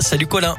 [0.00, 0.54] Salut Colin.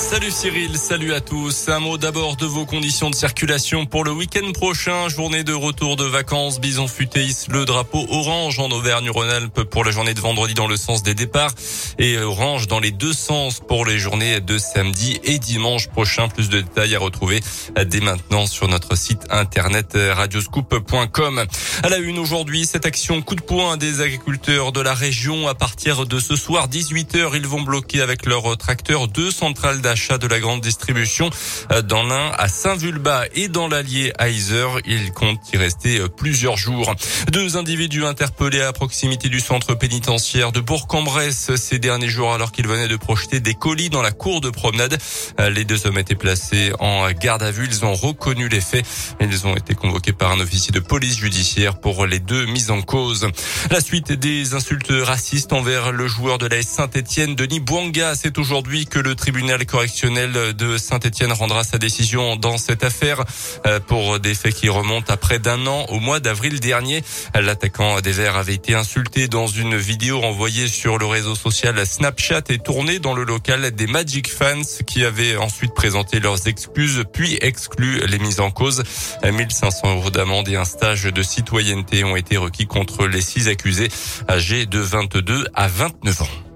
[0.00, 1.68] Salut Cyril, salut à tous.
[1.68, 5.08] Un mot d'abord de vos conditions de circulation pour le week-end prochain.
[5.08, 6.58] Journée de retour de vacances.
[6.58, 11.02] Bison futéis, le drapeau orange en Auvergne-Rhône-Alpes pour la journée de vendredi dans le sens
[11.02, 11.52] des départs
[11.98, 16.28] et orange dans les deux sens pour les journées de samedi et dimanche prochain.
[16.28, 17.40] Plus de détails à retrouver
[17.86, 21.44] dès maintenant sur notre site internet radioscoop.com.
[21.82, 25.46] À la une aujourd'hui, cette action coup de poing des agriculteurs de la région.
[25.46, 30.26] À partir de ce soir, 18h, ils vont bloquer avec leur tracteur deux centrales de
[30.28, 31.30] la grande distribution
[31.72, 34.68] euh, dans l'Ain à Saint-Vulbas et dans l'Allier à Iser.
[34.86, 36.94] Il compte y rester euh, plusieurs jours.
[37.32, 42.68] Deux individus interpellés à proximité du centre pénitentiaire de Bourg-en-Bresse ces derniers jours alors qu'ils
[42.68, 44.96] venaient de projeter des colis dans la cour de promenade.
[45.40, 47.66] Euh, les deux hommes étaient placés en garde à vue.
[47.68, 48.86] Ils ont reconnu les faits.
[49.20, 52.80] Ils ont été convoqués par un officier de police judiciaire pour les deux mises en
[52.80, 53.26] cause.
[53.72, 58.86] La suite des insultes racistes envers le joueur de la Saint-Etienne, Denis Bouanga, c'est aujourd'hui
[58.86, 63.24] que le tribunal correctionnel de Saint-Etienne rendra sa décision dans cette affaire
[63.66, 67.02] euh, pour des faits qui remontent à près d'un an au mois d'avril dernier.
[67.34, 72.42] L'attaquant des Verts avait été insulté dans une vidéo envoyée sur le réseau social Snapchat
[72.48, 77.38] et tournée dans le local des Magic Fans qui avaient ensuite présenté leurs excuses puis
[77.40, 78.82] exclu les mises en cause.
[79.22, 83.88] 1500 euros d'amende et un stage de citoyenneté ont été requis contre les six accusés
[84.28, 86.49] âgés de 22 à 29 ans.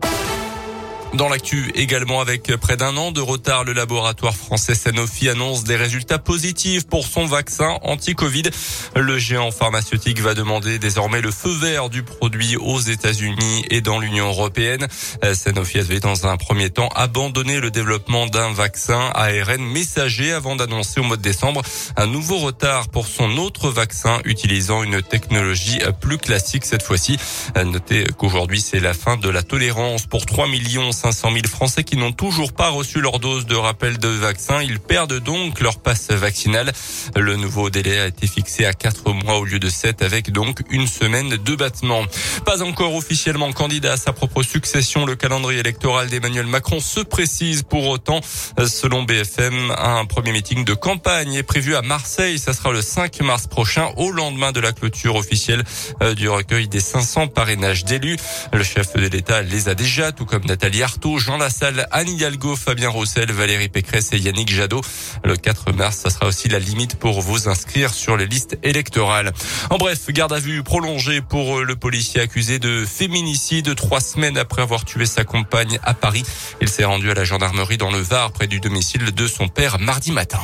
[1.15, 5.77] Dans l'actu également avec près d'un an de retard, le laboratoire français Sanofi annonce des
[5.77, 8.43] résultats positifs pour son vaccin anti-Covid.
[8.97, 14.01] Le géant pharmaceutique va demander désormais le feu vert du produit aux États-Unis et dans
[14.01, 14.89] l'Union européenne.
[15.35, 20.99] Sanofi avait dans un premier temps abandonné le développement d'un vaccin ARN messager avant d'annoncer
[20.99, 21.63] au mois de décembre
[21.97, 27.19] un nouveau retard pour son autre vaccin utilisant une technologie plus classique cette fois-ci.
[27.65, 31.99] Notez qu'aujourd'hui c'est la fin de la tolérance pour 3 millions 500 000 Français qui
[31.99, 34.63] n'ont toujours pas reçu leur dose de rappel de vaccin.
[34.63, 36.73] Ils perdent donc leur passe vaccinale.
[37.15, 40.61] Le nouveau délai a été fixé à 4 mois au lieu de 7 avec donc
[40.71, 42.05] une semaine de battement.
[42.47, 47.65] Pas encore officiellement candidat à sa propre succession, le calendrier électoral d'Emmanuel Macron se précise
[47.65, 48.23] pour autant.
[48.67, 52.39] Selon BFM, un premier meeting de campagne est prévu à Marseille.
[52.39, 55.65] Ça sera le 5 mars prochain au lendemain de la clôture officielle
[56.01, 58.17] euh, du recueil des 500 parrainages d'élus.
[58.55, 60.83] Le chef de l'État les a déjà, tout comme Nathalie
[61.19, 64.81] Jean Lassalle, Anne Hidalgo, Fabien Roussel, Valérie Pécresse et Yannick Jadot.
[65.23, 69.33] Le 4 mars, ça sera aussi la limite pour vous inscrire sur les listes électorales.
[69.71, 74.63] En bref, garde à vue prolongée pour le policier accusé de féminicide trois semaines après
[74.63, 76.23] avoir tué sa compagne à Paris.
[76.63, 79.79] Il s'est rendu à la gendarmerie dans le Var près du domicile de son père
[79.79, 80.41] mardi matin.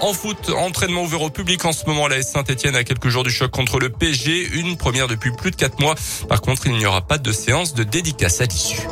[0.00, 2.08] En foot, entraînement ouvert au public en ce moment.
[2.08, 5.56] La Saint-Etienne a quelques jours du choc contre le PG, une première depuis plus de
[5.56, 5.94] quatre mois.
[6.28, 8.82] Par contre, il n'y aura pas de séance de dédicace à l'issue.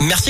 [0.00, 0.28] Merci.